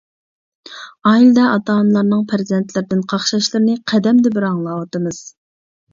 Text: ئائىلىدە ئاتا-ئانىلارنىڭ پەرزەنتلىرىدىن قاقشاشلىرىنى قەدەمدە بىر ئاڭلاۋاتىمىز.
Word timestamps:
ئائىلىدە 1.09 1.43
ئاتا-ئانىلارنىڭ 1.49 2.23
پەرزەنتلىرىدىن 2.31 3.05
قاقشاشلىرىنى 3.15 3.77
قەدەمدە 3.93 4.33
بىر 4.39 4.49
ئاڭلاۋاتىمىز. 4.49 5.21